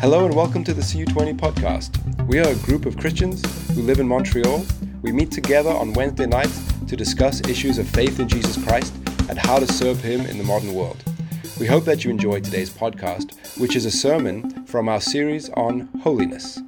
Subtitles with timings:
[0.00, 2.26] Hello and welcome to the CU20 podcast.
[2.26, 3.42] We are a group of Christians
[3.74, 4.66] who live in Montreal.
[5.02, 8.92] We meet together on Wednesday nights to discuss issues of faith in Jesus Christ
[9.30, 11.02] and how to serve Him in the modern world.
[11.60, 15.88] We hope that you enjoy today's podcast, which is a sermon from our series on
[16.02, 16.60] holiness.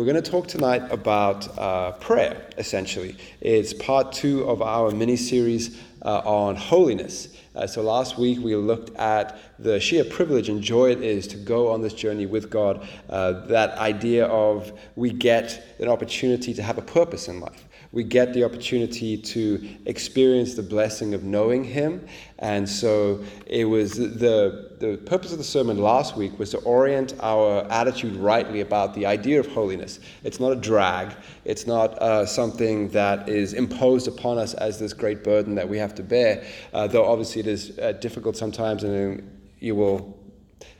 [0.00, 3.18] We're going to talk tonight about uh, prayer, essentially.
[3.42, 7.36] It's part two of our mini series uh, on holiness.
[7.54, 11.36] Uh, so last week we looked at the sheer privilege and joy it is to
[11.36, 12.88] go on this journey with God.
[13.10, 18.04] Uh, that idea of we get an opportunity to have a purpose in life we
[18.04, 22.06] get the opportunity to experience the blessing of knowing Him.
[22.38, 27.14] And so it was the, the purpose of the sermon last week was to orient
[27.20, 29.98] our attitude rightly about the idea of holiness.
[30.22, 34.92] It's not a drag, it's not uh, something that is imposed upon us as this
[34.92, 38.84] great burden that we have to bear, uh, though obviously it is uh, difficult sometimes
[38.84, 40.16] and you will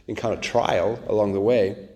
[0.06, 1.89] encounter trial along the way.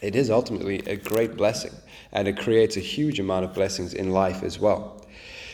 [0.00, 1.72] It is ultimately a great blessing
[2.12, 5.04] and it creates a huge amount of blessings in life as well.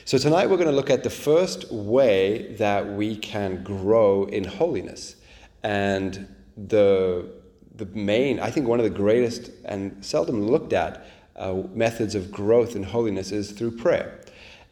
[0.06, 4.44] So, tonight we're going to look at the first way that we can grow in
[4.44, 5.16] holiness.
[5.62, 6.28] And
[6.58, 7.30] the,
[7.74, 12.30] the main, I think, one of the greatest and seldom looked at uh, methods of
[12.30, 14.20] growth in holiness is through prayer.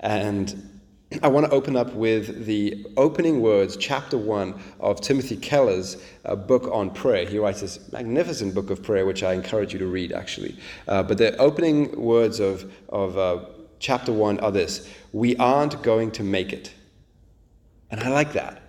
[0.01, 0.72] And
[1.21, 6.37] I want to open up with the opening words, chapter one of Timothy Keller's uh,
[6.37, 7.27] book on prayer.
[7.27, 10.57] He writes this magnificent book of prayer, which I encourage you to read, actually.
[10.87, 13.45] Uh, but the opening words of, of uh,
[13.79, 16.73] chapter one are this We aren't going to make it.
[17.91, 18.63] And I like that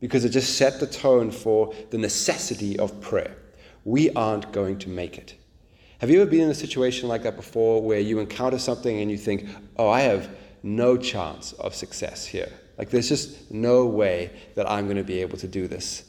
[0.00, 3.36] because it just set the tone for the necessity of prayer.
[3.84, 5.34] We aren't going to make it.
[6.00, 9.10] Have you ever been in a situation like that before where you encounter something and
[9.10, 10.28] you think, oh, I have
[10.62, 12.52] no chance of success here.
[12.78, 16.04] Like, there's just no way that I'm going to be able to do this.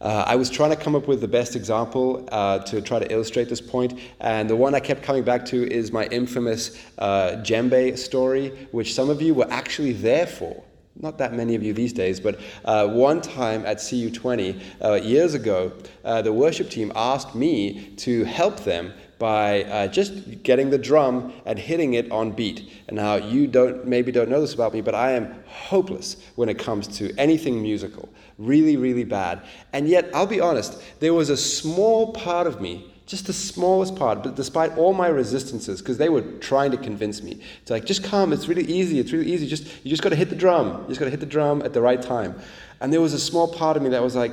[0.00, 3.12] Uh, I was trying to come up with the best example uh, to try to
[3.12, 7.36] illustrate this point, and the one I kept coming back to is my infamous uh,
[7.36, 10.64] djembe story, which some of you were actually there for.
[10.96, 15.34] Not that many of you these days, but uh, one time at CU20 uh, years
[15.34, 15.72] ago,
[16.04, 21.32] uh, the worship team asked me to help them by uh, just getting the drum
[21.46, 22.68] and hitting it on beat.
[22.88, 26.48] And now you don't maybe don't know this about me, but I am hopeless when
[26.48, 28.08] it comes to anything musical.
[28.36, 29.42] Really, really bad.
[29.72, 33.94] And yet, I'll be honest, there was a small part of me just the smallest
[33.94, 37.84] part, but despite all my resistances, because they were trying to convince me, it's like,
[37.84, 40.82] just come, it's really easy, it's really easy, just you just gotta hit the drum.
[40.82, 42.40] You just gotta hit the drum at the right time.
[42.80, 44.32] And there was a small part of me that was like,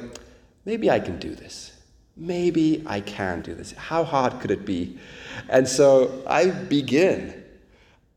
[0.65, 1.78] maybe I can do this
[2.19, 3.71] maybe I can do this.
[3.71, 4.99] How hard could it be?
[5.47, 7.43] And so I begin.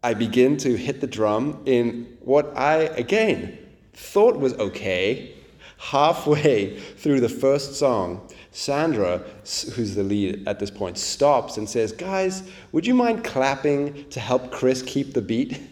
[0.02, 3.56] I begin to hit the drum in what I, again,
[3.94, 5.34] thought was okay.
[5.78, 9.18] Halfway through the first song, Sandra,
[9.74, 12.42] who's the lead at this point, stops and says, Guys,
[12.72, 15.60] would you mind clapping to help Chris keep the beat?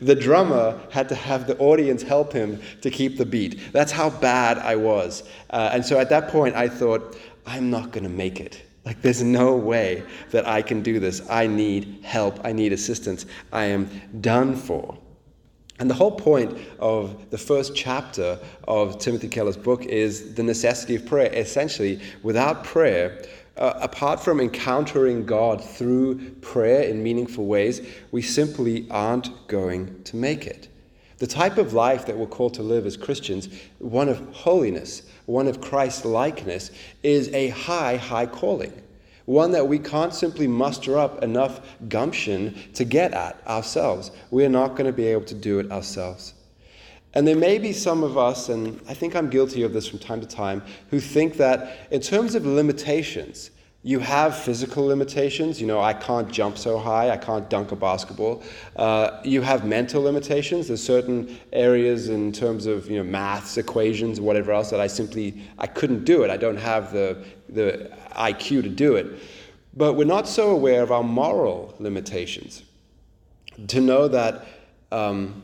[0.00, 3.72] The drummer had to have the audience help him to keep the beat.
[3.72, 5.22] That's how bad I was.
[5.50, 7.16] Uh, and so at that point, I thought,
[7.46, 8.62] I'm not going to make it.
[8.84, 11.22] Like, there's no way that I can do this.
[11.30, 12.40] I need help.
[12.44, 13.26] I need assistance.
[13.52, 13.88] I am
[14.20, 14.98] done for.
[15.78, 18.38] And the whole point of the first chapter
[18.68, 21.32] of Timothy Keller's book is the necessity of prayer.
[21.32, 23.24] Essentially, without prayer,
[23.56, 30.16] uh, apart from encountering God through prayer in meaningful ways, we simply aren't going to
[30.16, 30.68] make it.
[31.18, 33.48] The type of life that we're called to live as Christians,
[33.78, 36.70] one of holiness, one of Christ's likeness,
[37.02, 38.72] is a high, high calling.
[39.24, 44.10] One that we can't simply muster up enough gumption to get at ourselves.
[44.30, 46.34] We're not going to be able to do it ourselves.
[47.14, 49.98] And there may be some of us, and I think I'm guilty of this from
[49.98, 53.50] time to time, who think that in terms of limitations,
[53.84, 55.60] you have physical limitations.
[55.60, 57.10] You know, I can't jump so high.
[57.10, 58.42] I can't dunk a basketball.
[58.76, 60.68] Uh, you have mental limitations.
[60.68, 65.42] There's certain areas in terms of you know maths, equations, whatever else that I simply
[65.58, 66.30] I couldn't do it.
[66.30, 69.20] I don't have the the IQ to do it.
[69.74, 72.62] But we're not so aware of our moral limitations.
[73.68, 74.46] To know that
[74.92, 75.42] um,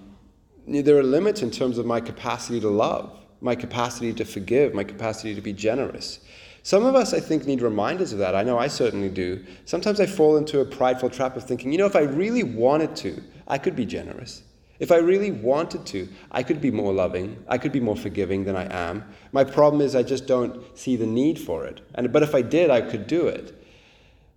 [0.67, 4.85] there are limits in terms of my capacity to love, my capacity to forgive, my
[4.85, 6.21] capacity to be generous.
[6.63, 8.35] Some of us, I think, need reminders of that.
[8.35, 9.45] I know I certainly do.
[9.65, 12.95] Sometimes I fall into a prideful trap of thinking, you know, if I really wanted
[12.97, 14.43] to, I could be generous.
[14.79, 17.43] If I really wanted to, I could be more loving.
[17.49, 19.05] I could be more forgiving than I am.
[19.33, 21.81] My problem is I just don't see the need for it.
[21.95, 23.55] And, but if I did, I could do it.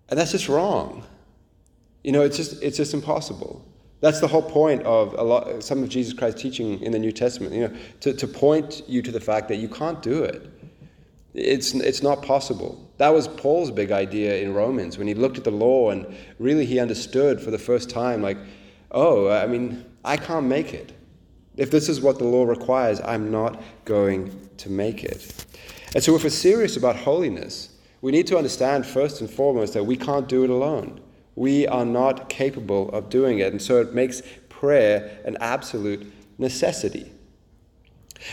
[0.10, 1.04] And that's just wrong.
[2.04, 3.64] You know, it's just, it's just impossible.
[4.00, 7.12] That's the whole point of a lot, some of Jesus Christ's teaching in the New
[7.12, 10.50] Testament, you know, to, to point you to the fact that you can't do it.
[11.34, 12.92] It's, it's not possible.
[12.98, 16.06] That was Paul's big idea in Romans when he looked at the law and
[16.40, 18.38] really he understood for the first time, like,
[18.92, 20.92] oh, I mean, I can't make it.
[21.58, 25.46] If this is what the law requires, I'm not going to make it.
[25.94, 27.70] And so, if we're serious about holiness,
[28.02, 31.02] we need to understand first and foremost that we can't do it alone.
[31.36, 33.52] We are not capable of doing it.
[33.52, 37.12] And so, it makes prayer an absolute necessity.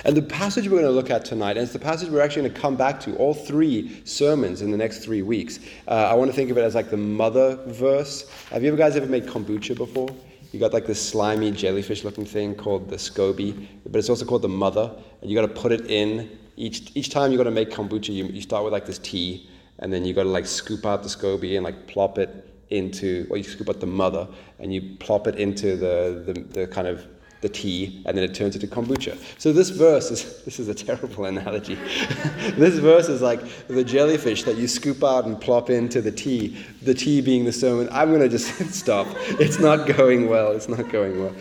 [0.04, 2.42] And the passage we're going to look at tonight, and it's the passage we're actually
[2.42, 5.60] going to come back to, all three sermons in the next three weeks.
[5.86, 8.28] Uh, I want to think of it as like the mother verse.
[8.50, 10.08] Have you guys ever made kombucha before?
[10.52, 14.42] You got like this slimy jellyfish looking thing called the SCOBY, but it's also called
[14.42, 14.90] the mother.
[15.20, 18.14] And you got to put it in each, each time you got to make kombucha,
[18.14, 19.48] you, you start with like this tea,
[19.78, 23.26] and then you got to like scoop out the SCOBY and like plop it into,
[23.30, 26.86] or you scoop out the mother and you plop it into the, the, the kind
[26.86, 27.06] of
[27.40, 29.16] the tea, and then it turns into kombucha.
[29.38, 31.74] So this verse is this is a terrible analogy.
[32.56, 36.56] this verse is like the jellyfish that you scoop out and plop into the tea.
[36.82, 37.88] The tea being the sermon.
[37.92, 39.06] I'm going to just stop.
[39.40, 40.52] It's not going well.
[40.52, 41.34] It's not going well.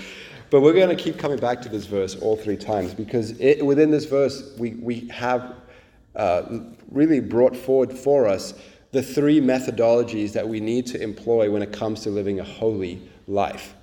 [0.50, 3.66] But we're going to keep coming back to this verse all three times because it,
[3.66, 5.56] within this verse we we have
[6.16, 6.60] uh,
[6.90, 8.54] really brought forward for us
[8.92, 13.02] the three methodologies that we need to employ when it comes to living a holy
[13.28, 13.76] life.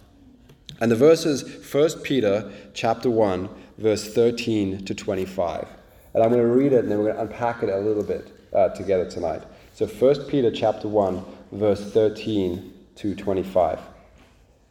[0.81, 3.49] And the verses 1 Peter chapter 1
[3.79, 5.69] verse 13 to 25.
[6.15, 8.03] And I'm going to read it and then we're going to unpack it a little
[8.03, 9.43] bit uh, together tonight.
[9.73, 13.81] So 1 Peter chapter 1 verse 13 to 25.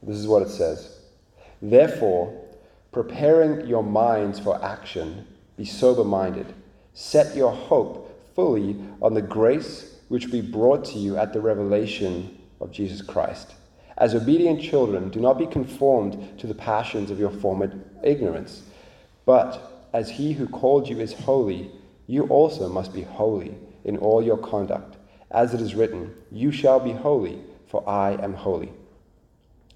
[0.01, 0.99] This is what it says.
[1.61, 2.41] Therefore,
[2.91, 5.25] preparing your minds for action,
[5.57, 6.53] be sober minded.
[6.93, 11.39] Set your hope fully on the grace which will be brought to you at the
[11.39, 13.53] revelation of Jesus Christ.
[13.97, 17.71] As obedient children, do not be conformed to the passions of your former
[18.03, 18.63] ignorance.
[19.25, 21.71] But as he who called you is holy,
[22.07, 23.55] you also must be holy
[23.85, 24.97] in all your conduct.
[25.29, 28.71] As it is written, You shall be holy, for I am holy.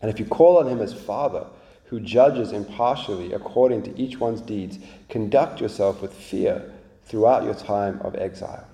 [0.01, 1.45] And if you call on him as Father,
[1.85, 4.77] who judges impartially according to each one's deeds,
[5.09, 6.73] conduct yourself with fear
[7.03, 8.67] throughout your time of exile,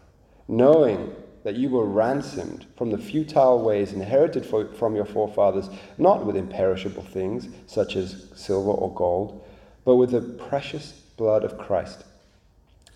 [0.47, 1.13] knowing
[1.43, 7.03] that you were ransomed from the futile ways inherited from your forefathers, not with imperishable
[7.03, 9.45] things such as silver or gold,
[9.85, 12.05] but with the precious blood of Christ,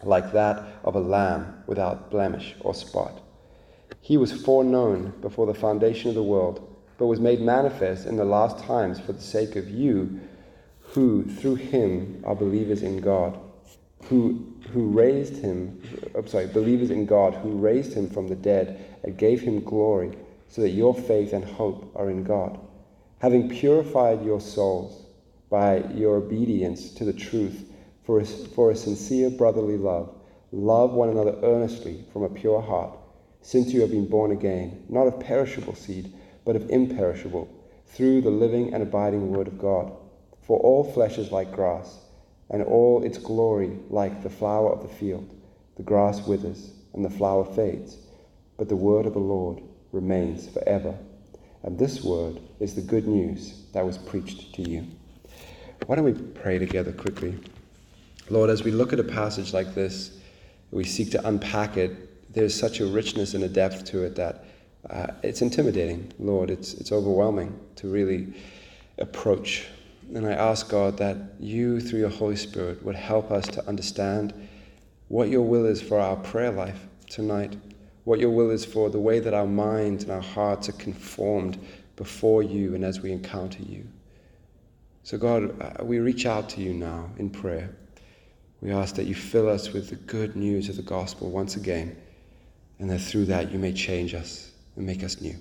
[0.03, 3.21] like that of a lamb without blemish or spot.
[4.01, 8.25] He was foreknown before the foundation of the world, but was made manifest in the
[8.25, 10.19] last times for the sake of you,
[10.79, 13.37] who through him are believers in God
[14.03, 15.81] who, who raised him,
[16.15, 20.17] I'm sorry, believers in God, who raised him from the dead and gave him glory,
[20.47, 22.59] so that your faith and hope are in God.
[23.19, 25.05] Having purified your souls
[25.49, 27.65] by your obedience to the truth
[28.03, 30.13] for a, for a sincere brotherly love,
[30.51, 32.97] love one another earnestly from a pure heart,
[33.41, 36.13] since you have been born again, not of perishable seed,
[36.45, 37.49] but of imperishable,
[37.85, 39.91] through the living and abiding word of God.
[40.41, 41.99] For all flesh is like grass
[42.49, 45.33] and all its glory like the flower of the field.
[45.75, 47.97] The grass withers and the flower fades,
[48.57, 49.61] but the word of the Lord
[49.91, 50.97] remains forever.
[51.63, 54.87] And this word is the good news that was preached to you.
[55.85, 57.37] Why don't we pray together quickly?
[58.29, 60.17] Lord, as we look at a passage like this,
[60.71, 64.45] we seek to unpack it, there's such a richness and a depth to it that
[64.89, 66.49] uh, it's intimidating, Lord.
[66.49, 68.33] It's, it's overwhelming to really
[68.97, 69.67] approach
[70.13, 74.33] and I ask God that you, through your Holy Spirit, would help us to understand
[75.07, 77.57] what your will is for our prayer life tonight,
[78.03, 81.57] what your will is for the way that our minds and our hearts are conformed
[81.95, 83.85] before you and as we encounter you.
[85.03, 87.75] So, God, uh, we reach out to you now in prayer.
[88.61, 91.95] We ask that you fill us with the good news of the gospel once again,
[92.79, 95.35] and that through that you may change us and make us new.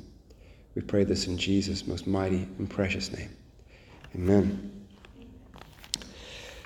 [0.74, 3.30] We pray this in Jesus' most mighty and precious name.
[4.16, 4.72] Amen.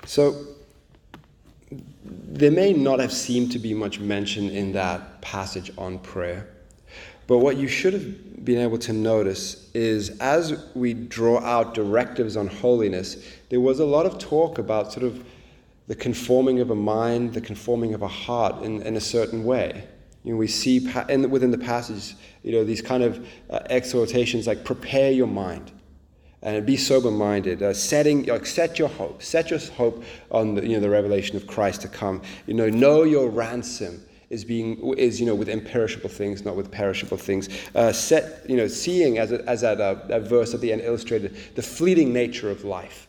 [0.05, 0.47] So,
[2.01, 6.47] there may not have seemed to be much mention in that passage on prayer.
[7.27, 12.35] But what you should have been able to notice is as we draw out directives
[12.35, 15.23] on holiness, there was a lot of talk about sort of
[15.87, 19.87] the conforming of a mind, the conforming of a heart in, in a certain way.
[20.23, 24.47] You know, we see in, within the passage, you know, these kind of uh, exhortations
[24.47, 25.71] like prepare your mind,
[26.41, 27.61] and be sober minded.
[27.61, 31.35] Uh, setting, like, set your hope, set your hope on the, you know, the revelation
[31.35, 32.21] of Christ to come.
[32.47, 36.71] You know, know your ransom is being is you know with imperishable things, not with
[36.71, 37.49] perishable things.
[37.75, 40.81] Uh, set you know, seeing as a, as that, uh, that verse at the end
[40.81, 43.07] illustrated the fleeting nature of life.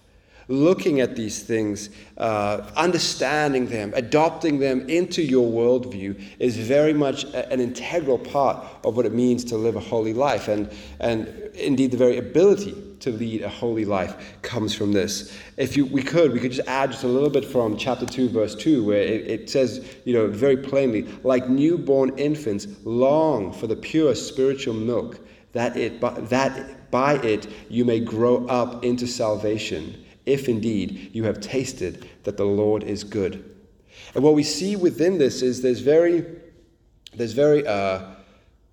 [0.48, 7.24] Looking at these things, uh, understanding them, adopting them into your worldview is very much
[7.24, 10.48] a, an integral part of what it means to live a holy life.
[10.48, 10.70] And,
[11.00, 15.36] and indeed, the very ability to lead a holy life comes from this.
[15.56, 18.28] If you, we could, we could just add just a little bit from chapter 2,
[18.28, 23.66] verse 2, where it, it says, you know, very plainly, like newborn infants, long for
[23.66, 25.18] the pure spiritual milk,
[25.52, 31.40] that, it, that by it you may grow up into salvation if indeed you have
[31.40, 33.52] tasted that the Lord is good.
[34.14, 36.24] And what we see within this is there's very,
[37.14, 38.02] there's very uh,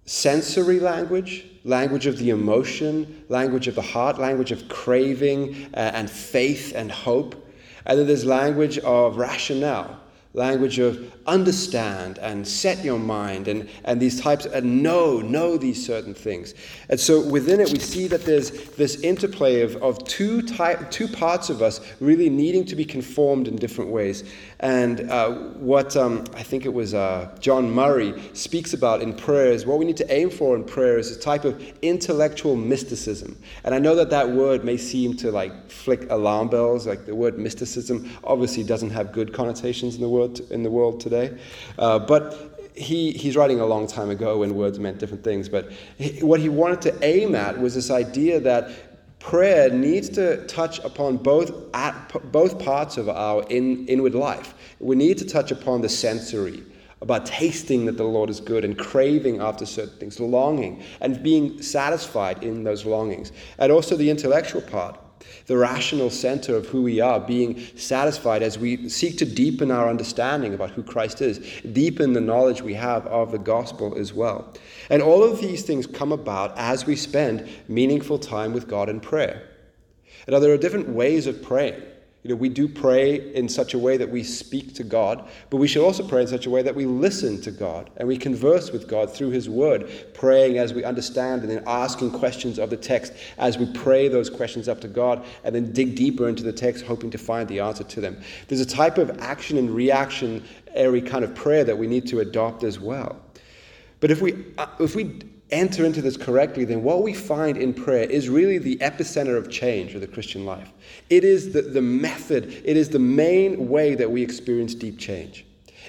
[0.06, 6.10] sensory language, language of the emotion, language of the heart, language of craving uh, and
[6.10, 7.48] faith and hope.
[7.86, 10.00] And then there's language of rationale,
[10.34, 15.84] language of understand and set your mind and, and these types and know know these
[15.84, 16.54] certain things.
[16.90, 21.08] And so within it we see that there's this interplay of, of two type two
[21.08, 24.24] parts of us really needing to be conformed in different ways.
[24.60, 29.52] And uh, what um, i think it was uh, john murray speaks about in prayer
[29.52, 33.36] is what we need to aim for in prayer is a type of intellectual mysticism.
[33.64, 37.16] And i know that that word may seem to like flick alarm bells like the
[37.16, 40.19] word mysticism obviously doesn't have good connotations in the world
[40.50, 41.38] in the world today today.
[41.78, 45.50] Uh, but he, he's writing a long time ago when words meant different things.
[45.50, 50.46] But he, what he wanted to aim at was this idea that prayer needs to
[50.48, 54.54] touch upon both, at, both parts of our in, inward life.
[54.80, 56.64] We need to touch upon the sensory,
[57.02, 61.62] about tasting that the Lord is good and craving after certain things, longing and being
[61.62, 65.00] satisfied in those longings, and also the intellectual part
[65.48, 69.90] the rational center of who we are, being satisfied as we seek to deepen our
[69.90, 71.40] understanding about who Christ is,
[71.74, 74.54] deepen the knowledge we have of the gospel as well.
[74.90, 79.00] And all of these things come about as we spend meaningful time with God in
[79.00, 79.48] prayer.
[80.28, 81.82] Now, there are different ways of praying.
[82.24, 85.58] You know, we do pray in such a way that we speak to God, but
[85.58, 88.18] we should also pray in such a way that we listen to God and we
[88.18, 92.70] converse with God through His Word, praying as we understand and then asking questions of
[92.70, 96.44] the text as we pray those questions up to God and then dig deeper into
[96.44, 98.22] the text, hoping to find the answer to them.
[98.50, 102.20] There's a type of action and reaction reactionary kind of prayer that we need to
[102.20, 103.20] adopt as well.
[104.00, 107.74] But if we, uh, if we enter into this correctly, then what we find in
[107.74, 110.72] prayer is really the epicenter of change of the Christian life.
[111.10, 115.46] It is the, the method, it is the main way that we experience deep change.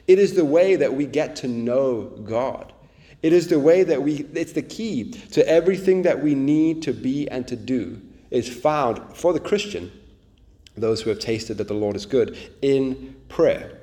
[0.07, 2.73] It is the way that we get to know God.
[3.23, 6.93] It is the way that we, it's the key to everything that we need to
[6.93, 8.00] be and to do
[8.31, 9.93] is found for the Christian,
[10.76, 13.79] those who have tasted that the Lord is good, in prayer.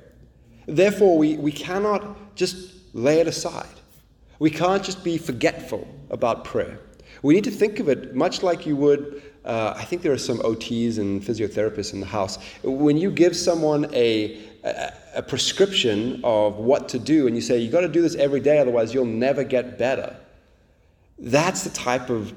[0.66, 3.66] Therefore, we, we cannot just lay it aside.
[4.38, 6.78] We can't just be forgetful about prayer.
[7.22, 9.22] We need to think of it much like you would.
[9.44, 12.38] Uh, I think there are some OTs and physiotherapists in the house.
[12.62, 17.58] When you give someone a, a, a prescription of what to do and you say,
[17.58, 20.16] you've got to do this every day, otherwise you'll never get better,
[21.18, 22.32] that's the type of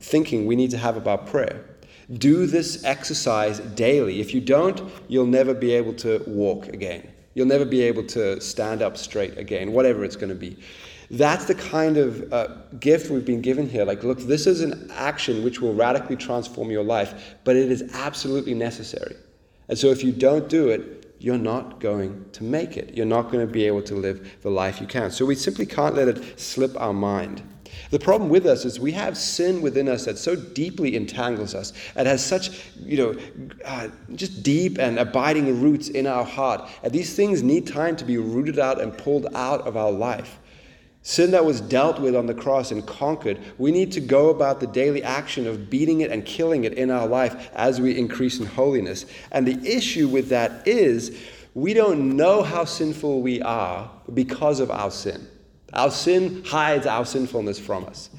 [0.00, 1.64] thinking we need to have about prayer.
[2.12, 4.20] Do this exercise daily.
[4.20, 7.08] If you don't, you'll never be able to walk again.
[7.34, 10.56] You'll never be able to stand up straight again, whatever it's going to be.
[11.10, 12.48] That's the kind of uh,
[12.78, 13.84] gift we've been given here.
[13.84, 17.82] Like, look, this is an action which will radically transform your life, but it is
[17.94, 19.16] absolutely necessary.
[19.68, 22.94] And so, if you don't do it, you're not going to make it.
[22.94, 25.10] You're not going to be able to live the life you can.
[25.10, 27.42] So, we simply can't let it slip our mind.
[27.90, 31.72] The problem with us is we have sin within us that so deeply entangles us
[31.96, 33.16] and has such, you know,
[33.64, 36.68] uh, just deep and abiding roots in our heart.
[36.82, 40.38] And these things need time to be rooted out and pulled out of our life.
[41.02, 44.60] Sin that was dealt with on the cross and conquered, we need to go about
[44.60, 48.38] the daily action of beating it and killing it in our life as we increase
[48.38, 49.06] in holiness.
[49.32, 51.18] And the issue with that is
[51.54, 55.26] we don't know how sinful we are because of our sin.
[55.72, 58.10] Our sin hides our sinfulness from us.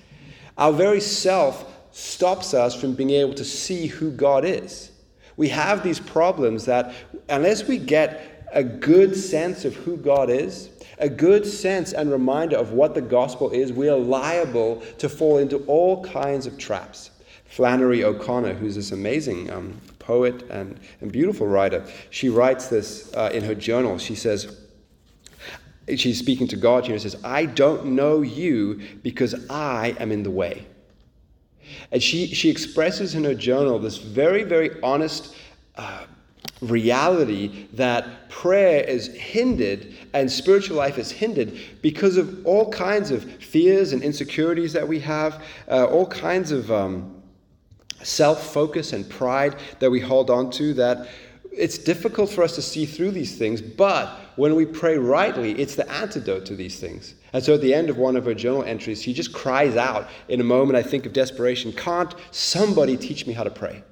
[0.57, 4.91] Our very self stops us from being able to see who God is.
[5.37, 6.93] We have these problems that,
[7.29, 10.70] unless we get a good sense of who God is,
[11.01, 15.39] a good sense and reminder of what the gospel is, we are liable to fall
[15.39, 17.09] into all kinds of traps.
[17.45, 23.29] Flannery O'Connor, who's this amazing um, poet and, and beautiful writer, she writes this uh,
[23.33, 23.97] in her journal.
[23.97, 24.61] She says,
[25.95, 30.31] she's speaking to God and says, I don't know you because I am in the
[30.31, 30.65] way.
[31.91, 35.35] And she, she expresses in her journal this very, very honest
[35.75, 36.05] uh,
[36.61, 43.23] reality that prayer is hindered and spiritual life is hindered because of all kinds of
[43.43, 47.21] fears and insecurities that we have, uh, all kinds of um,
[48.03, 51.07] self focus and pride that we hold on to that
[51.51, 55.75] it's difficult for us to see through these things, but when we pray rightly, it's
[55.75, 57.15] the antidote to these things.
[57.33, 60.07] And so at the end of one of her journal entries, she just cries out
[60.29, 63.83] in a moment, I think, of desperation Can't somebody teach me how to pray?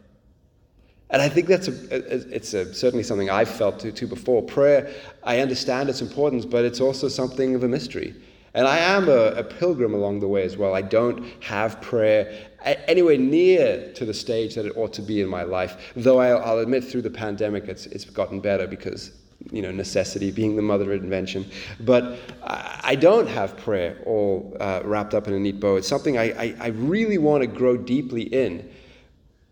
[1.12, 4.44] And I think that's a, it's a, certainly something I've felt too, before.
[4.44, 8.16] Prayer, I understand its importance, but it's also something of a mystery.
[8.54, 10.76] And I am a, a, pilgrim along the way as well.
[10.76, 15.28] I don't have prayer anywhere near to the stage that it ought to be in
[15.28, 15.94] my life.
[15.96, 19.12] Though I'll, I'll admit through the pandemic it's, it's gotten better because,
[19.52, 21.46] you know, necessity being the mother of invention.
[21.80, 25.76] But I, I don't have prayer all uh, wrapped up in a neat bow.
[25.76, 28.70] It's something I, I, I really want to grow deeply in.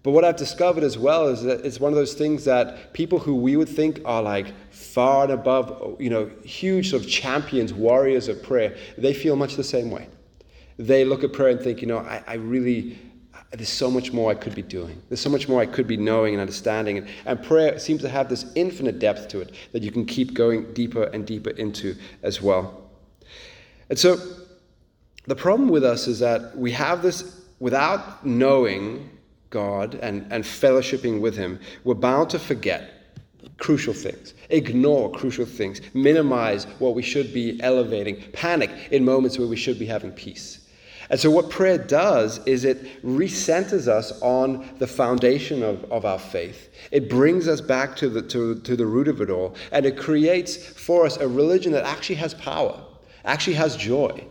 [0.08, 3.20] But what I've discovered as well is that it's one of those things that people
[3.20, 7.74] who we would think are like far and above, you know, huge sort of champions,
[7.74, 10.08] warriors of prayer, they feel much the same way.
[10.78, 12.98] They look at prayer and think, you know, I, I really,
[13.52, 15.02] there's so much more I could be doing.
[15.10, 17.00] There's so much more I could be knowing and understanding.
[17.00, 20.34] And, and prayer seems to have this infinite depth to it that you can keep
[20.34, 22.90] going deeper and deeper into as well.
[23.90, 24.16] And so
[25.26, 29.10] the problem with us is that we have this, without knowing
[29.50, 32.94] God and, and fellowshipping with Him, we're bound to forget
[33.58, 39.48] crucial things, ignore crucial things, minimize what we should be elevating, panic in moments where
[39.48, 40.68] we should be having peace.
[41.10, 46.20] And so, what prayer does is it recenters us on the foundation of, of our
[46.20, 46.70] faith.
[46.92, 49.98] It brings us back to the, to, to the root of it all, and it
[49.98, 52.78] creates for us a religion that actually has power,
[53.24, 54.26] actually has joy.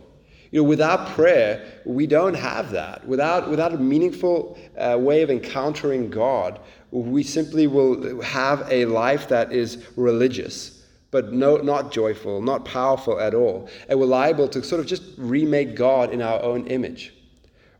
[0.57, 3.07] You know, without prayer, we don't have that.
[3.07, 6.59] Without, without a meaningful uh, way of encountering God,
[6.89, 13.19] we simply will have a life that is religious, but no, not joyful, not powerful
[13.19, 13.69] at all.
[13.87, 17.13] And we're liable to sort of just remake God in our own image.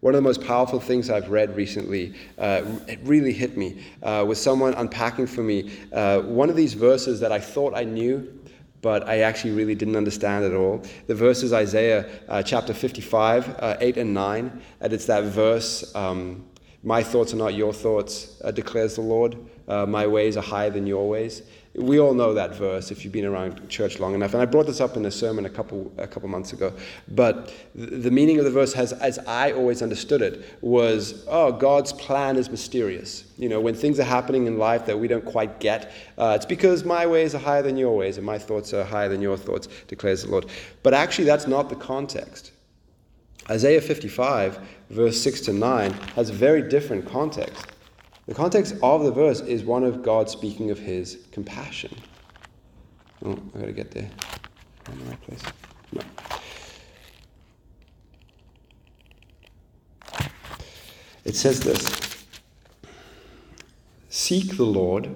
[0.02, 4.24] One of the most powerful things I've read recently, uh, it really hit me, uh,
[4.28, 8.37] was someone unpacking for me uh, one of these verses that I thought I knew,
[8.82, 10.84] but I actually really didn't understand at all.
[11.08, 15.94] The verse is Isaiah uh, chapter 55, uh, 8 and 9, and it's that verse,
[15.96, 16.46] um,
[16.84, 19.36] My thoughts are not your thoughts, uh, declares the Lord.
[19.68, 21.42] Uh, my ways are higher than your ways.
[21.78, 24.34] We all know that verse if you've been around church long enough.
[24.34, 26.74] And I brought this up in a sermon a couple, a couple months ago.
[27.10, 31.94] But the meaning of the verse, has, as I always understood it, was oh, God's
[31.94, 33.26] plan is mysterious.
[33.38, 36.48] You know, when things are happening in life that we don't quite get, uh, it's
[36.48, 39.38] because my ways are higher than your ways and my thoughts are higher than your
[39.38, 40.48] thoughts, declares the Lord.
[40.82, 42.52] But actually, that's not the context.
[43.50, 44.60] Isaiah 55,
[44.90, 47.66] verse 6 to 9, has a very different context.
[48.28, 51.96] The context of the verse is one of God speaking of his compassion.
[53.26, 54.10] Oh, I gotta get there.
[54.92, 55.42] in the right place.
[55.94, 56.02] No.
[61.24, 62.26] It says this
[64.10, 65.14] Seek the Lord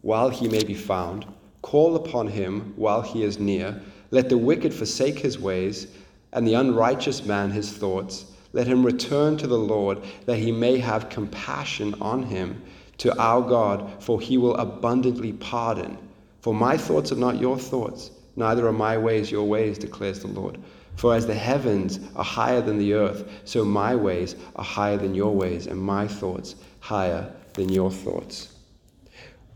[0.00, 1.26] while he may be found,
[1.60, 3.80] call upon him while he is near.
[4.10, 5.88] Let the wicked forsake his ways,
[6.32, 8.24] and the unrighteous man his thoughts.
[8.52, 12.62] Let him return to the Lord, that he may have compassion on him,
[12.98, 15.98] to our God, for he will abundantly pardon.
[16.40, 20.28] For my thoughts are not your thoughts, neither are my ways your ways, declares the
[20.28, 20.58] Lord.
[20.96, 25.14] For as the heavens are higher than the earth, so my ways are higher than
[25.14, 28.54] your ways, and my thoughts higher than your thoughts.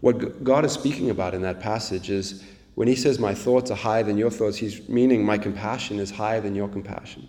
[0.00, 3.76] What God is speaking about in that passage is when he says, My thoughts are
[3.76, 7.28] higher than your thoughts, he's meaning my compassion is higher than your compassion.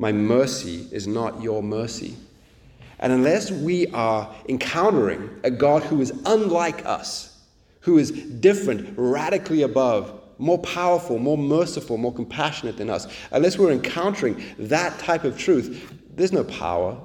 [0.00, 2.16] My mercy is not your mercy.
[3.00, 7.38] And unless we are encountering a God who is unlike us,
[7.80, 13.72] who is different, radically above, more powerful, more merciful, more compassionate than us, unless we're
[13.72, 16.98] encountering that type of truth, there's no power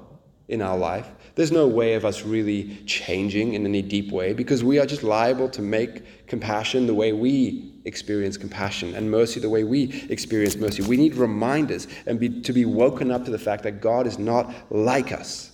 [0.48, 1.08] in our life.
[1.34, 5.02] There's no way of us really changing in any deep way because we are just
[5.02, 10.56] liable to make compassion the way we experience compassion and mercy the way we experience
[10.56, 10.82] mercy.
[10.82, 14.18] We need reminders and be, to be woken up to the fact that God is
[14.18, 15.52] not like us.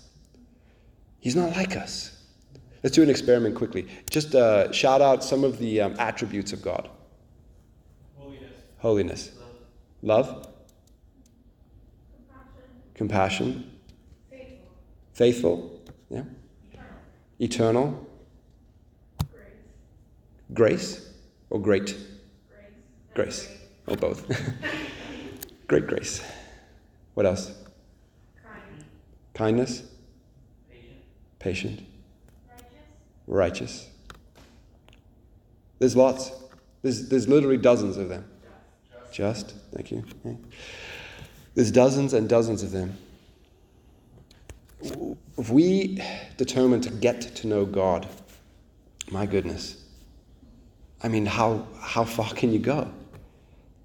[1.20, 2.22] He's not like us.
[2.82, 3.86] Let's do an experiment quickly.
[4.10, 6.88] Just uh, shout out some of the um, attributes of God
[8.16, 8.50] Holiness.
[8.78, 9.30] Holiness.
[10.02, 10.26] Love.
[10.26, 10.48] Love.
[12.94, 13.54] Compassion.
[13.54, 13.71] Compassion.
[15.12, 15.80] Faithful.
[16.10, 16.22] Yeah.
[17.38, 18.06] Eternal.
[19.32, 19.46] Grace.
[20.52, 21.08] Grace
[21.50, 21.96] or great?
[23.14, 23.46] Grace.
[23.46, 23.58] Grace.
[23.86, 24.26] Or both.
[25.68, 26.22] great grace.
[27.14, 27.52] What else?
[28.42, 28.84] Kind.
[29.34, 29.82] Kindness.
[31.38, 31.84] Patient.
[33.26, 33.88] Righteous.
[35.78, 36.30] There's lots.
[36.82, 38.24] There's, there's literally dozens of them.
[39.10, 39.54] Just.
[39.74, 40.04] Thank you.
[41.54, 42.96] There's dozens and dozens of them.
[45.38, 46.02] If we
[46.36, 48.08] determine to get to know God,
[49.10, 49.82] my goodness,
[51.02, 52.92] I mean, how, how far can you go?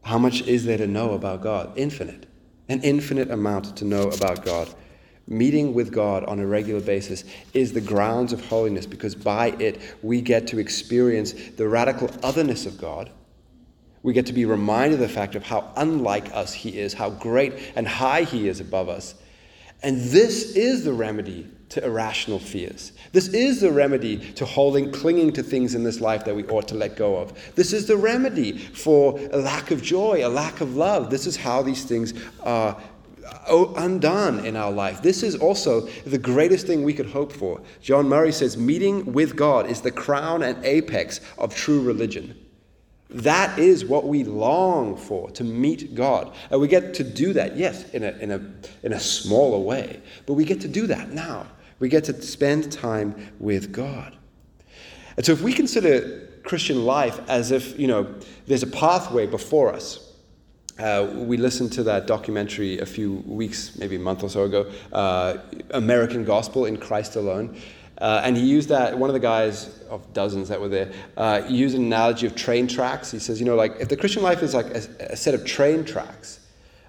[0.04, 1.74] How much is there to know about God?
[1.76, 2.28] Infinite.
[2.70, 4.74] An infinite amount to know about God.
[5.28, 9.82] Meeting with God on a regular basis is the grounds of holiness because by it
[10.02, 13.10] we get to experience the radical otherness of God.
[14.04, 17.10] We get to be reminded of the fact of how unlike us He is, how
[17.10, 19.16] great and high He is above us.
[19.84, 22.94] And this is the remedy to irrational fears.
[23.12, 26.68] This is the remedy to holding, clinging to things in this life that we ought
[26.70, 27.34] to let go of.
[27.56, 31.10] This is the remedy for a lack of joy, a lack of love.
[31.10, 32.82] This is how these things are
[33.50, 35.02] uh, undone in our life.
[35.02, 37.62] This is also the greatest thing we could hope for.
[37.82, 42.38] John Murray says, meeting with God is the crown and apex of true religion.
[43.10, 46.34] That is what we long for, to meet God.
[46.52, 48.42] And we get to do that, yes, in a, in a,
[48.84, 51.48] in a smaller way, but we get to do that now.
[51.80, 54.18] We get to spend time with God.
[55.16, 58.14] And so if we consider Christian life as if, you know,
[58.46, 60.04] there's a pathway before us,
[60.80, 64.72] uh, we listened to that documentary a few weeks, maybe a month or so ago,
[64.94, 65.38] uh,
[65.72, 67.58] American Gospel in Christ Alone.
[67.98, 71.42] Uh, and he used that, one of the guys of dozens that were there, uh,
[71.48, 73.12] used an analogy of train tracks.
[73.12, 75.46] He says, you know, like if the Christian life is like a, a set of
[75.46, 76.40] train tracks,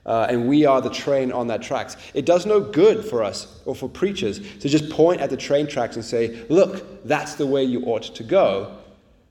[0.04, 1.96] uh, and we are the train on that tracks.
[2.14, 5.66] It does no good for us or for preachers to just point at the train
[5.66, 8.78] tracks and say, look, that's the way you ought to go,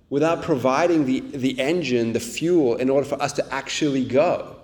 [0.10, 4.56] without providing the, the engine, the fuel, in order for us to actually go.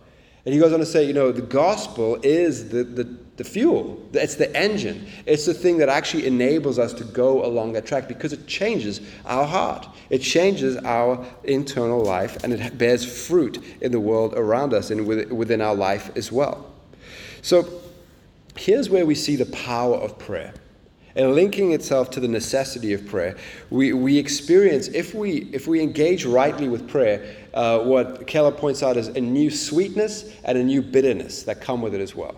[0.46, 4.00] And he goes on to say, you know, the gospel is the, the, the fuel,
[4.14, 5.08] it's the engine.
[5.26, 9.02] It's the thing that actually enables us to go along that track because it changes
[9.26, 9.88] our heart.
[10.12, 15.08] It changes our internal life and it bears fruit in the world around us and
[15.08, 16.72] within our life as well.
[17.42, 17.82] So
[18.56, 20.54] here's where we see the power of prayer.
[21.16, 23.38] And linking itself to the necessity of prayer,
[23.70, 28.82] we, we experience, if we, if we engage rightly with prayer, uh, what Keller points
[28.82, 32.36] out is a new sweetness and a new bitterness that come with it as well.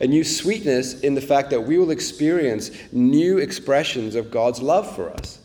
[0.00, 4.94] A new sweetness in the fact that we will experience new expressions of God's love
[4.94, 5.40] for us.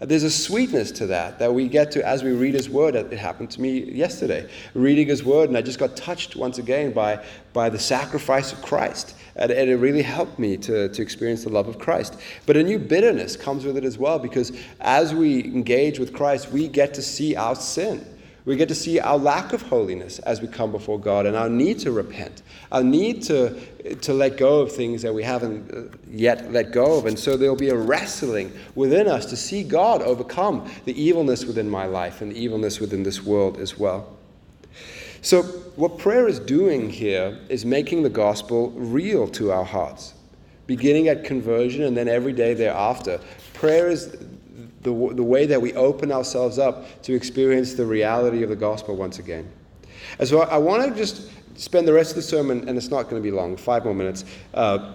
[0.00, 2.96] There's a sweetness to that that we get to as we read His Word.
[2.96, 6.92] It happened to me yesterday, reading His Word, and I just got touched once again
[6.92, 9.14] by, by the sacrifice of Christ.
[9.36, 12.18] And, and it really helped me to, to experience the love of Christ.
[12.46, 16.50] But a new bitterness comes with it as well, because as we engage with Christ,
[16.50, 18.04] we get to see our sin.
[18.44, 21.48] We get to see our lack of holiness as we come before God and our
[21.48, 23.60] need to repent, our need to,
[23.94, 27.06] to let go of things that we haven't uh, yet let go of.
[27.06, 31.70] And so there'll be a wrestling within us to see God overcome the evilness within
[31.70, 34.16] my life and the evilness within this world as well.
[35.24, 35.44] So,
[35.76, 40.14] what prayer is doing here is making the gospel real to our hearts,
[40.66, 43.20] beginning at conversion and then every day thereafter.
[43.54, 44.16] Prayer is
[44.82, 48.96] the, the way that we open ourselves up to experience the reality of the gospel
[48.96, 49.50] once again.
[50.18, 53.04] And so I, want to just spend the rest of the sermon, and it's not
[53.04, 54.94] going to be long, five more minutes, uh,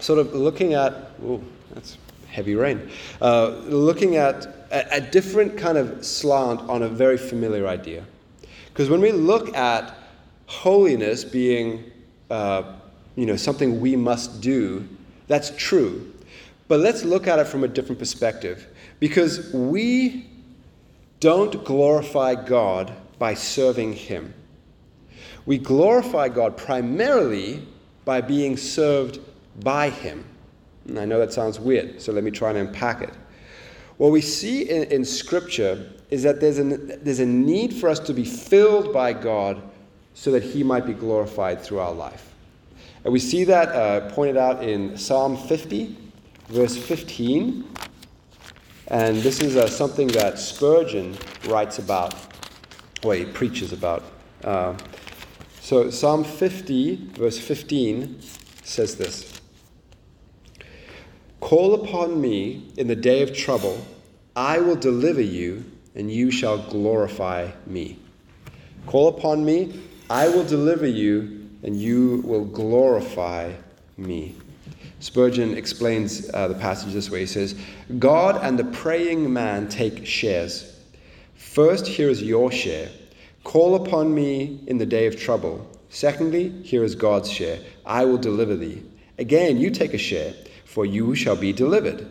[0.00, 1.40] sort of looking at, oh,
[1.72, 1.98] that's
[2.28, 2.90] heavy rain,
[3.22, 8.04] uh, looking at a, a different kind of slant on a very familiar idea.
[8.68, 9.94] Because when we look at
[10.46, 11.90] holiness being,
[12.30, 12.74] uh,
[13.14, 14.86] you know, something we must do,
[15.28, 16.12] that's true.
[16.66, 18.66] But let's look at it from a different perspective.
[19.04, 20.24] Because we
[21.20, 24.32] don't glorify God by serving Him.
[25.44, 27.68] We glorify God primarily
[28.06, 29.20] by being served
[29.62, 30.24] by Him.
[30.88, 33.12] And I know that sounds weird, so let me try and unpack it.
[33.98, 37.98] What we see in, in Scripture is that there's a, there's a need for us
[37.98, 39.60] to be filled by God
[40.14, 42.32] so that He might be glorified through our life.
[43.04, 45.94] And we see that uh, pointed out in Psalm 50,
[46.48, 47.68] verse 15.
[48.88, 51.16] And this is uh, something that Spurgeon
[51.46, 52.14] writes about,
[53.02, 54.02] or he preaches about.
[54.42, 54.74] Uh,
[55.60, 58.20] so, Psalm 50, verse 15,
[58.62, 59.40] says this
[61.40, 63.86] Call upon me in the day of trouble,
[64.36, 67.98] I will deliver you, and you shall glorify me.
[68.86, 73.52] Call upon me, I will deliver you, and you will glorify
[73.96, 74.36] me.
[75.04, 77.20] Spurgeon explains uh, the passage this way.
[77.20, 77.54] He says,
[77.98, 80.80] God and the praying man take shares.
[81.34, 82.88] First, here is your share.
[83.44, 85.70] Call upon me in the day of trouble.
[85.90, 87.58] Secondly, here is God's share.
[87.84, 88.82] I will deliver thee.
[89.18, 90.32] Again, you take a share,
[90.64, 92.08] for you shall be delivered.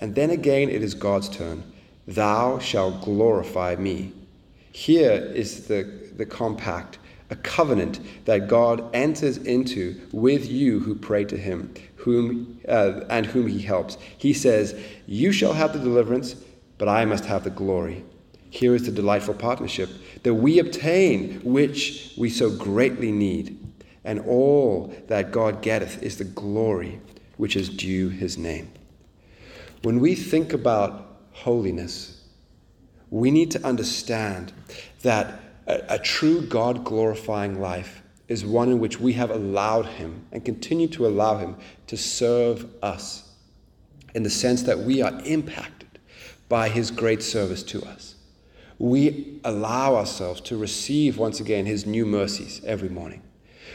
[0.00, 1.62] And then again, it is God's turn.
[2.08, 4.14] Thou shalt glorify me.
[4.72, 5.82] Here is the,
[6.16, 7.00] the compact
[7.30, 13.26] a covenant that God enters into with you who pray to him, whom uh, and
[13.26, 13.96] whom he helps.
[14.18, 14.74] He says,
[15.06, 16.36] "You shall have the deliverance,
[16.78, 18.04] but I must have the glory."
[18.50, 19.88] Here is the delightful partnership
[20.24, 23.56] that we obtain, which we so greatly need,
[24.04, 27.00] and all that God getteth is the glory
[27.36, 28.70] which is due his name.
[29.82, 32.22] When we think about holiness,
[33.08, 34.52] we need to understand
[35.02, 40.26] that a, a true God glorifying life is one in which we have allowed Him
[40.32, 41.56] and continue to allow Him
[41.86, 43.32] to serve us
[44.14, 45.98] in the sense that we are impacted
[46.48, 48.16] by His great service to us.
[48.78, 53.22] We allow ourselves to receive once again His new mercies every morning.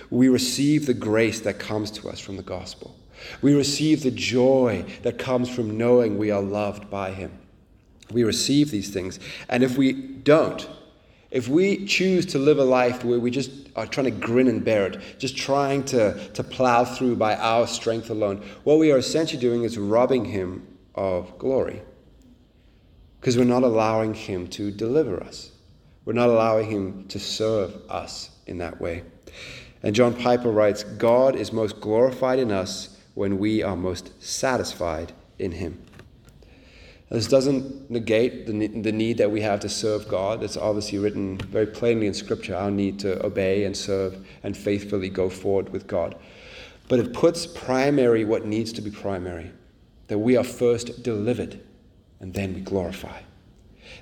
[0.09, 2.97] We receive the grace that comes to us from the gospel.
[3.41, 7.31] We receive the joy that comes from knowing we are loved by Him.
[8.11, 9.19] We receive these things.
[9.49, 10.67] And if we don't,
[11.35, 14.63] if we choose to live a life where we just are trying to grin and
[14.63, 18.97] bear it, just trying to, to plow through by our strength alone, what we are
[18.97, 21.81] essentially doing is robbing Him of glory.
[23.19, 25.51] Because we're not allowing Him to deliver us,
[26.05, 29.03] we're not allowing Him to serve us in that way.
[29.83, 35.11] And John Piper writes God is most glorified in us when we are most satisfied
[35.37, 35.84] in Him.
[37.09, 40.43] This doesn't negate the, the need that we have to serve God.
[40.43, 45.09] It's obviously written very plainly in Scripture our need to obey and serve and faithfully
[45.09, 46.15] go forward with God.
[46.87, 49.51] But it puts primary what needs to be primary
[50.07, 51.59] that we are first delivered
[52.19, 53.21] and then we glorify.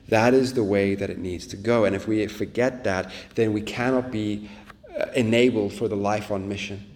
[0.10, 1.86] That is the way that it needs to go.
[1.86, 4.50] And if we forget that, then we cannot be
[4.98, 6.92] uh, enabled for the life on mission.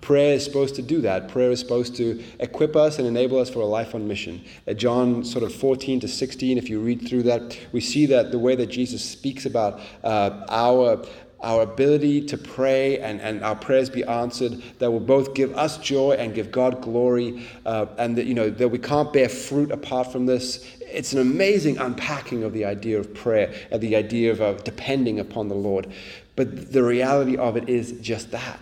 [0.00, 1.28] Prayer is supposed to do that.
[1.28, 4.42] Prayer is supposed to equip us and enable us for a life on mission.
[4.66, 8.30] At John sort of 14 to 16, if you read through that, we see that
[8.30, 11.04] the way that Jesus speaks about uh, our
[11.42, 15.78] our ability to pray and, and our prayers be answered that will both give us
[15.78, 19.70] joy and give God glory, uh, and that, you know, that we can't bear fruit
[19.70, 20.64] apart from this.
[20.80, 25.18] It's an amazing unpacking of the idea of prayer and the idea of uh, depending
[25.20, 25.90] upon the Lord.
[26.36, 28.60] But the reality of it is just that.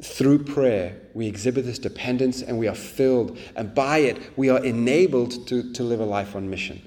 [0.00, 4.64] Through prayer, we exhibit this dependence and we are filled, and by it, we are
[4.64, 6.82] enabled to, to live a life on mission.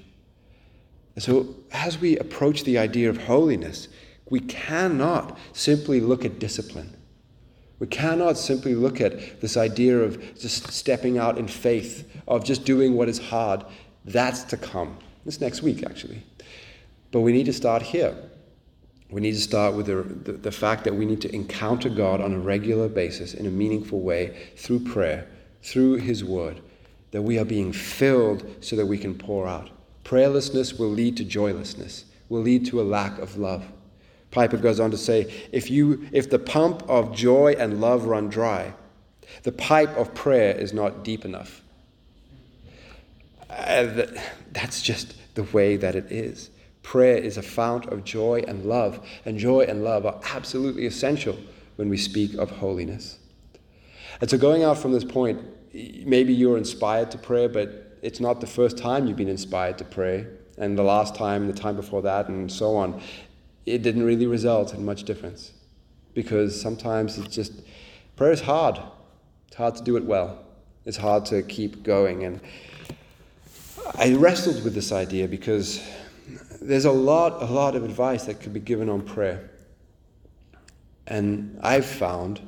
[1.18, 3.88] so, as we approach the idea of holiness,
[4.28, 6.96] we cannot simply look at discipline.
[7.78, 12.64] We cannot simply look at this idea of just stepping out in faith, of just
[12.64, 13.64] doing what is hard.
[14.04, 14.98] That's to come.
[15.24, 16.22] This next week, actually.
[17.10, 18.16] But we need to start here.
[19.10, 22.20] We need to start with the, the, the, fact that we need to encounter God
[22.20, 25.28] on a regular basis in a meaningful way through prayer,
[25.62, 26.60] through His Word,
[27.12, 29.70] that we are being filled so that we can pour out.
[30.04, 33.64] Prayerlessness will lead to joylessness, will lead to a lack of love.
[34.32, 38.28] Piper goes on to say if, you, if the pump of joy and love run
[38.28, 38.74] dry,
[39.44, 41.62] the pipe of prayer is not deep enough.
[43.48, 44.06] Uh,
[44.52, 46.50] that's just the way that it is.
[46.86, 51.36] Prayer is a fount of joy and love, and joy and love are absolutely essential
[51.74, 53.18] when we speak of holiness.
[54.20, 55.42] And so, going out from this point,
[55.74, 59.84] maybe you're inspired to pray, but it's not the first time you've been inspired to
[59.84, 63.02] pray, and the last time, the time before that, and so on.
[63.66, 65.54] It didn't really result in much difference
[66.14, 67.52] because sometimes it's just
[68.14, 68.78] prayer is hard.
[69.48, 70.38] It's hard to do it well.
[70.84, 72.22] It's hard to keep going.
[72.22, 72.40] And
[73.96, 75.84] I wrestled with this idea because
[76.66, 79.50] there's a lot, a lot of advice that could be given on prayer.
[81.06, 82.40] And I've found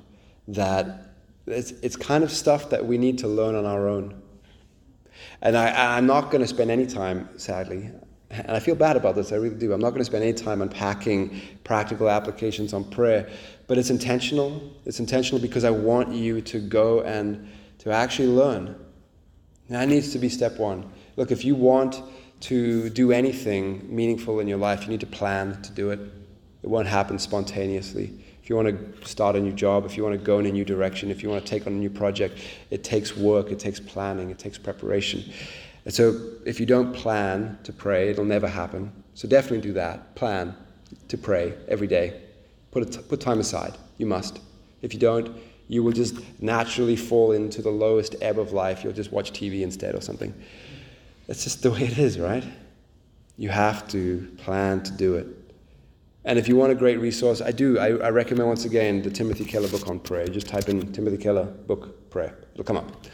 [0.48, 1.12] that
[1.46, 4.20] it's, it's kind of stuff that we need to learn on our own.
[5.40, 7.90] And I, I'm not going to spend any time, sadly,
[8.30, 9.72] and I feel bad about this, I really do.
[9.72, 13.28] I'm not going to spend any time unpacking practical applications on prayer,
[13.66, 14.74] but it's intentional.
[14.84, 18.76] It's intentional because I want you to go and to actually learn.
[19.70, 20.90] that needs to be step one.
[21.16, 22.02] Look, if you want
[22.40, 26.00] to do anything meaningful in your life, you need to plan to do it.
[26.62, 28.12] It won't happen spontaneously.
[28.42, 30.52] If you want to start a new job, if you want to go in a
[30.52, 32.38] new direction, if you want to take on a new project,
[32.70, 35.22] it takes work, it takes planning, it takes preparation.
[35.84, 38.92] And so if you don't plan to pray, it'll never happen.
[39.14, 40.14] So definitely do that.
[40.14, 40.54] Plan
[41.08, 42.20] to pray every day.
[42.70, 43.76] Put, put time aside.
[43.98, 44.40] You must.
[44.80, 45.36] If you don't,
[45.68, 48.82] you will just naturally fall into the lowest ebb of life.
[48.82, 50.32] You'll just watch TV instead or something.
[51.28, 52.44] That's just the way it is, right?
[53.36, 55.28] You have to plan to do it.
[56.24, 57.78] And if you want a great resource, I do.
[57.78, 60.26] I, I, recommend once again the Timothy Keller book on prayer.
[60.26, 62.36] Just type in Timothy Keller book prayer.
[62.52, 63.06] It'll come up.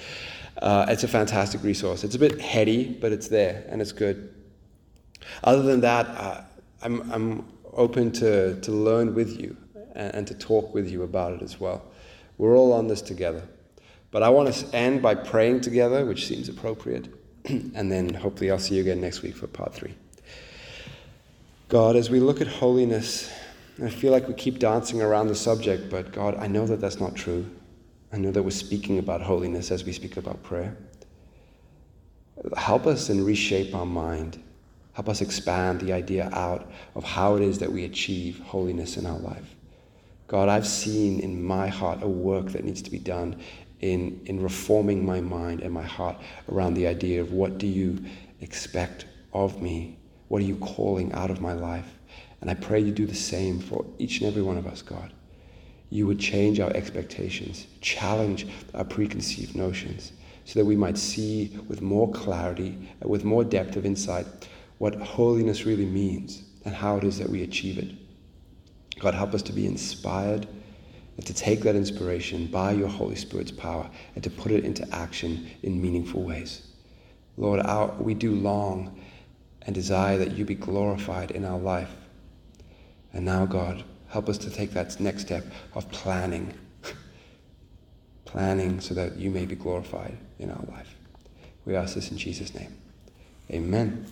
[0.58, 2.02] Uh, it's a fantastic resource.
[2.02, 4.32] It's a bit heady, but it's there and it's good.
[5.42, 6.42] Other than that, uh,
[6.82, 9.56] I'm, I'm open to, to learn with you
[9.94, 11.82] and, and to talk with you about it as well.
[12.38, 13.42] We're all on this together.
[14.10, 17.08] But I want to end by praying together, which seems appropriate.
[17.48, 19.94] and then hopefully I'll see you again next week for part three.
[21.68, 23.30] God, as we look at holiness,
[23.82, 27.00] I feel like we keep dancing around the subject, but God, I know that that's
[27.00, 27.44] not true.
[28.12, 30.76] I know that we're speaking about holiness as we speak about prayer.
[32.56, 34.40] Help us and reshape our mind.
[34.92, 39.06] Help us expand the idea out of how it is that we achieve holiness in
[39.06, 39.54] our life.
[40.28, 43.40] God, I've seen in my heart a work that needs to be done
[43.84, 46.16] in, in reforming my mind and my heart
[46.50, 48.02] around the idea of what do you
[48.40, 49.98] expect of me?
[50.28, 51.98] What are you calling out of my life?
[52.40, 55.12] And I pray you do the same for each and every one of us, God.
[55.90, 60.12] You would change our expectations, challenge our preconceived notions,
[60.46, 64.26] so that we might see with more clarity, uh, with more depth of insight,
[64.78, 67.90] what holiness really means and how it is that we achieve it.
[68.98, 70.46] God, help us to be inspired
[71.16, 74.88] and to take that inspiration by your Holy Spirit's power and to put it into
[74.94, 76.66] action in meaningful ways.
[77.36, 79.00] Lord, our, we do long
[79.62, 81.90] and desire that you be glorified in our life.
[83.12, 86.54] And now, God, help us to take that next step of planning.
[88.24, 90.94] planning so that you may be glorified in our life.
[91.64, 92.76] We ask this in Jesus' name.
[93.50, 94.06] Amen.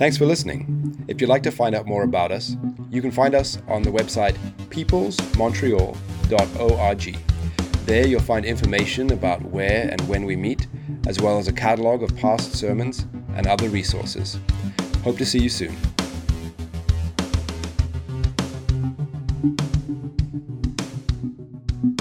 [0.00, 1.04] Thanks for listening.
[1.08, 2.56] If you'd like to find out more about us,
[2.88, 4.34] you can find us on the website
[4.70, 7.18] peoplesmontreal.org.
[7.84, 10.68] There you'll find information about where and when we meet,
[11.06, 14.38] as well as a catalog of past sermons and other resources.
[15.04, 15.76] Hope to see you soon.